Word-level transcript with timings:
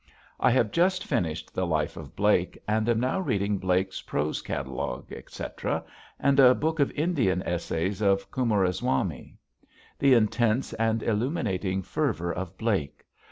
I 0.39 0.49
have 0.49 0.71
just 0.71 1.05
finished 1.05 1.53
the 1.53 1.67
life 1.67 1.95
of 1.95 2.15
Blake 2.15 2.57
and 2.67 2.89
am 2.89 2.99
now 2.99 3.19
reading 3.19 3.59
Blake's 3.59 4.01
prose 4.01 4.41
catalogue, 4.41 5.11
etc., 5.11 5.83
and 6.19 6.39
a 6.39 6.55
book 6.55 6.79
of 6.79 6.89
Indian 6.93 7.43
essays 7.43 8.01
of 8.01 8.31
Coomeraswamy. 8.31 9.37
The 9.99 10.15
intense 10.15 10.73
and 10.73 11.03
illuminating 11.03 11.83
fervor 11.83 12.33
of 12.33 12.57
Blake! 12.57 13.05